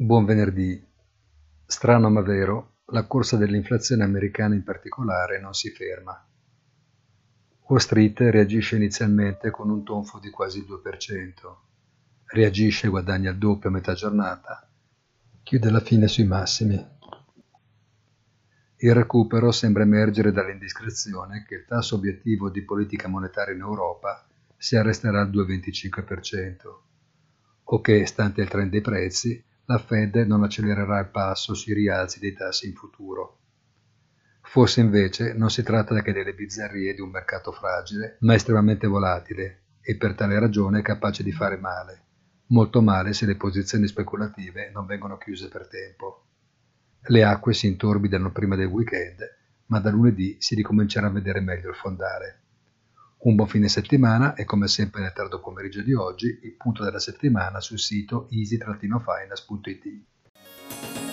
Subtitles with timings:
[0.00, 0.80] Buon venerdì.
[1.66, 6.24] Strano ma vero, la corsa dell'inflazione americana in particolare non si ferma.
[7.66, 11.56] Wall Street reagisce inizialmente con un tonfo di quasi il 2%,
[12.26, 14.70] reagisce e guadagna il doppio a metà giornata,
[15.42, 16.76] chiude alla fine sui massimi.
[18.76, 24.24] Il recupero sembra emergere dall'indiscrezione che il tasso obiettivo di politica monetaria in Europa
[24.56, 26.56] si arresterà al 2,25%,
[27.64, 32.20] o che, stante il trend dei prezzi, la Fed non accelererà il passo sui rialzi
[32.20, 33.40] dei tassi in futuro.
[34.40, 39.64] Forse invece non si tratta che delle bizzarrie di un mercato fragile, ma estremamente volatile
[39.82, 42.02] e per tale ragione capace di fare male,
[42.46, 46.28] molto male se le posizioni speculative non vengono chiuse per tempo.
[47.02, 49.20] Le acque si intorbidano prima del weekend,
[49.66, 52.44] ma da lunedì si ricomincerà a vedere meglio il fondale.
[53.20, 57.00] Un buon fine settimana e come sempre nel tardo pomeriggio di oggi il punto della
[57.00, 61.07] settimana sul sito easy-finance.it.